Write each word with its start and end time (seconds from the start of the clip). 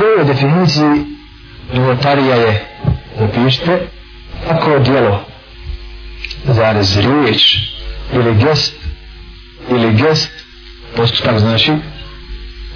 prvoj 0.00 0.24
definiciji 0.24 1.04
novotarija 1.72 2.36
je 2.36 2.64
napišite 3.20 3.80
ako 4.48 4.78
djelo 4.78 5.24
zarez 6.44 6.96
riječ 6.96 7.56
ili 8.12 8.34
gest 8.34 8.74
ili 9.70 9.94
gest 9.94 10.30
postupak 10.96 11.38
znači 11.38 11.72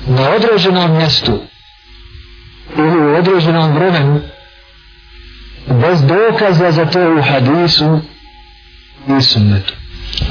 na 0.06 0.30
određenom 0.30 0.96
mjestu 0.96 1.38
ili 2.78 3.00
u 3.00 3.14
određenom 3.14 3.74
vremenu 3.74 4.20
bez 5.66 6.02
dokaza 6.02 6.70
za 6.70 6.84
to 6.84 7.14
u 7.18 7.22
hadisu 7.22 8.00
i 9.18 9.22
sunnetu. 9.22 9.74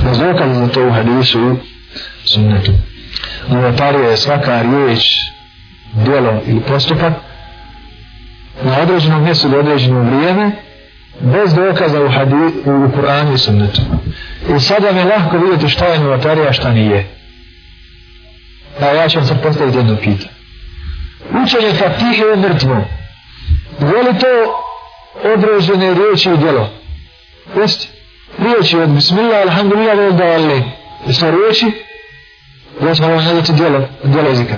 Bez 0.03 0.17
dokaza 0.17 0.53
za 0.53 0.67
to 0.67 0.87
u 0.87 0.91
hadisu 0.91 1.39
i 2.23 2.27
sunnetu. 2.27 2.71
Novotarija 3.49 4.09
je 4.09 4.17
svaka 4.17 4.61
riječ 4.61 5.32
djelo 5.93 6.41
ili 6.45 6.61
postupak 6.61 7.13
na 8.63 8.79
određenom 8.81 9.23
mjestu 9.23 9.49
do 9.49 9.59
određeno 9.59 10.03
vrijeme 10.03 10.51
bez 11.19 11.53
dokaza 11.53 12.03
u, 12.03 12.09
hadisu, 12.09 12.59
u 12.65 12.89
Kur'anu 12.97 13.33
i 13.33 13.37
sunnetu 13.37 13.81
i 14.55 14.59
sada 14.59 14.91
mi 14.91 14.99
je 14.99 15.05
lahko 15.05 15.37
vidjeti 15.37 15.69
šta 15.69 15.85
je 15.85 15.99
novotarija 15.99 16.53
šta 16.53 16.71
nije 16.71 17.13
Pa 18.79 18.85
ja 18.85 19.09
ću 19.09 19.19
vam 19.19 19.27
sad 19.27 19.43
postaviti 19.43 19.77
jedno 19.77 19.95
pitanje. 19.95 20.33
Učenje 21.43 21.73
fatihe 21.73 22.23
je 22.23 22.35
mrtvo. 22.35 22.75
Je 23.79 24.03
li 24.03 24.19
to 24.19 24.33
određene 25.33 25.93
riječi 25.93 26.29
i 26.29 26.37
djelo? 26.37 26.69
Jeste. 27.57 27.87
Riječi 28.37 28.77
od 28.77 28.89
bismillah, 28.89 29.41
alhamdulillah, 29.41 29.97
vol 29.97 30.11
da 30.11 30.23
ali. 30.23 30.63
Jeste 31.07 31.31
riječi? 31.31 31.71
Ja 32.85 32.95
ću 32.95 33.03
vam 33.03 33.55
djelo, 33.57 33.87
djelo 34.03 34.29
jezika. 34.29 34.55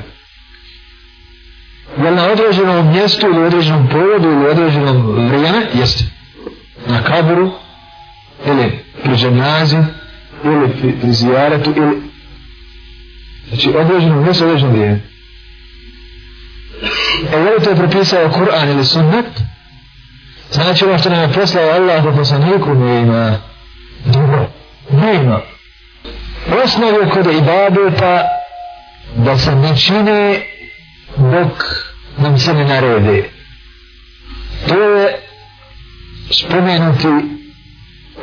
Jel 2.04 2.16
na 2.16 2.26
određenom 2.32 2.92
mjestu 2.92 3.28
ili 3.28 3.46
određenom 3.46 3.88
povodu 3.88 4.30
ili 4.30 4.48
određenom 4.48 5.16
vrijeme? 5.28 5.68
Jeste. 5.74 6.04
Na 6.88 7.04
kaburu 7.04 7.52
ili 8.46 8.80
pri 9.04 9.16
dženazi 9.16 9.78
ili 10.44 10.70
pri, 11.02 11.14
zijaretu 11.14 11.74
ili 11.76 12.02
Znači, 13.50 13.70
određeno 13.78 14.22
mjesto, 14.22 14.46
određeno 14.46 14.72
vrijeme. 14.72 15.02
E, 17.34 17.38
je 17.38 17.56
li 17.56 17.64
to 17.64 17.70
je 17.70 17.76
propisao 17.76 18.32
Kur'an 18.32 18.72
ili 18.72 18.86
sunnet? 18.86 19.26
Znači, 20.52 20.86
ono 20.86 20.98
što 20.98 21.10
nam 21.10 21.22
je 21.22 21.34
poslao 21.34 21.70
Allah 21.70 22.04
po 22.04 22.12
poslaniku, 22.12 22.74
ne 22.74 23.02
ima. 23.02 23.40
Drugo, 24.06 24.48
ne 24.92 25.16
ima. 25.16 25.42
Osnovu 26.64 27.10
kod 27.14 27.26
ibadeta 27.26 28.24
da 29.16 29.38
se 29.38 29.56
ne 29.56 29.78
čine 29.78 30.42
Bog 31.32 31.66
nam 32.18 32.40
se 32.40 32.54
ne 32.54 32.66
naredi. 32.66 33.24
To 34.68 34.76
je 34.76 35.16
spomenuti 36.32 37.08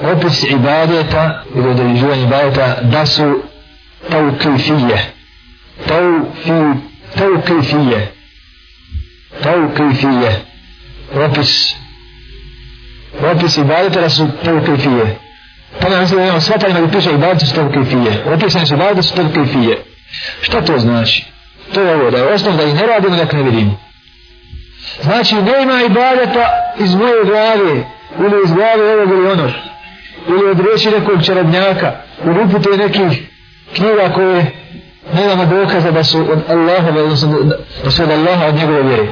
opis 0.01 0.45
ibadeta 0.51 1.45
ili 1.55 1.69
određivanje 1.69 2.23
ibadeta 2.23 2.81
da 2.83 3.07
su 3.07 3.43
taukifije. 4.11 5.13
Taufi, 5.89 6.81
taukifije. 7.19 8.13
Taukifije. 9.43 10.41
Opis. 11.15 11.75
Opis 13.33 13.57
ibadeta 13.57 14.01
da 14.01 14.11
su 14.11 14.29
taukifije. 14.45 15.19
Pa 15.81 15.89
ne 15.89 16.07
znam, 16.07 16.23
imamo 16.23 16.41
svatanje, 16.41 16.75
nego 16.75 16.89
piše 16.89 17.11
ibadeta 17.11 17.47
su 17.47 17.55
taukifije. 17.55 18.25
Opisane 18.35 18.67
su 18.67 18.75
ibadeta 18.75 19.03
su 19.03 19.15
taukifije. 19.15 19.85
Šta 20.43 20.61
to 20.65 20.79
znači? 20.79 21.25
To 21.75 21.81
je 21.81 21.95
ovo 21.95 22.11
da 22.11 22.19
je 22.19 22.35
osnov 22.35 22.57
da 22.57 22.63
ih 22.63 22.75
ne 22.75 22.87
radimo 22.87 23.17
dok 23.17 23.33
ne 23.33 23.43
vidimo 23.43 23.79
znači 25.03 25.35
nema 25.35 25.83
ibadeta 25.83 26.49
iz 26.79 26.95
moje 26.95 27.25
glave 27.25 27.85
ili 28.19 28.43
iz 28.45 28.53
glave 28.53 28.95
ovog 28.95 29.11
ili 29.11 29.31
onog 29.31 29.51
ili 30.29 30.51
od 30.51 30.61
riječi 30.61 30.91
nekog 30.91 31.25
čarobnjaka. 31.25 31.93
Ili 32.25 32.45
upute 32.45 32.71
nekih 32.71 33.29
knjiga 33.75 34.13
koje 34.15 34.47
nemamo 35.15 35.47
dokaza 35.47 35.91
da 35.91 36.05
su 36.05 36.19
od 36.19 36.43
Allaha 36.49 36.91
da 37.85 37.91
su 37.91 38.03
od 38.03 38.11
Allaha 38.11 38.47
od 38.47 38.55
njegove 38.55 38.83
vjere. 38.83 39.07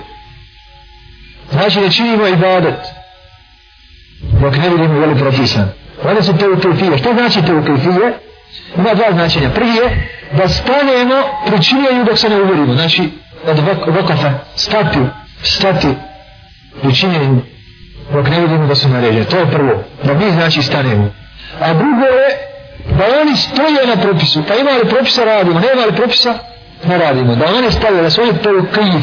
Znači 1.53 1.81
da 1.81 1.91
činimo 1.91 2.26
ibadet 2.26 2.78
dok 4.41 4.56
ne 4.56 4.69
vidimo 4.69 5.00
veli 5.00 5.19
propisan. 5.19 5.69
Vada 6.04 6.22
su 6.22 6.38
te 6.38 6.49
ukifije 6.49 6.99
što 6.99 7.12
znači 7.12 7.43
te 7.47 7.54
ukifije 7.54 8.19
ima 8.77 8.94
dva 8.94 9.12
značenja. 9.12 9.50
Prvi 9.50 9.71
je 9.71 10.09
da 10.33 10.49
stanemo 10.49 11.22
pri 11.47 11.62
činjenju 11.62 12.05
dok 12.05 12.19
se 12.19 12.28
ne 12.28 12.37
uvjerimo 12.37 12.75
znači 12.75 13.11
od 13.47 13.59
vokafa 13.87 14.31
stati 14.56 14.99
stati 15.43 15.88
pri 16.83 16.94
činjenju 16.94 17.41
dok 18.12 18.28
ne 18.28 18.41
vidimo 18.41 18.66
da 18.66 18.75
su 18.75 18.88
naređene 18.88 19.25
to 19.25 19.37
je 19.37 19.50
prvo 19.50 19.83
da 20.05 20.15
mi 20.15 20.31
znači 20.31 20.62
stanemo. 20.62 21.11
A 21.61 21.75
drugo 21.75 22.05
je 22.05 22.50
da 22.99 23.21
oni 23.21 23.37
stoje 23.37 23.87
na 23.87 24.03
propisu, 24.03 24.43
pa 24.49 24.55
ima 24.55 24.71
li 24.71 24.88
propisa 24.88 25.25
radimo, 25.25 25.61
nema 25.61 25.84
li 25.87 25.93
propisa, 25.93 26.34
ne 26.84 26.99
radimo. 26.99 27.37
Da 27.37 27.47
oni 27.47 27.71
stavljaju, 27.71 28.03
da 28.03 28.11
su 28.11 28.22
oni 28.22 28.32
to 28.32 28.50
kriv, 28.72 29.00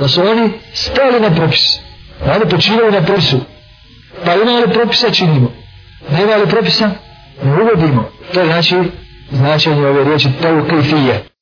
da 0.00 0.08
su 0.08 0.22
oni 0.22 0.50
stali 0.72 1.20
na 1.20 1.30
propis, 1.30 1.80
da 2.26 2.32
oni 2.32 2.50
počinjaju 2.50 2.92
na 2.92 3.02
propisu, 3.02 3.40
pa 4.24 4.34
ima 4.34 4.52
li 4.52 4.72
propisa 4.72 5.10
činimo, 5.10 5.52
nema 6.10 6.36
li 6.36 6.46
propisa, 6.46 6.90
uvodimo. 7.42 8.04
To 8.32 8.40
je 8.40 8.46
znači 8.46 8.76
značenje 9.30 9.86
ove 9.86 10.04
riječi, 10.04 10.28
to. 10.42 11.28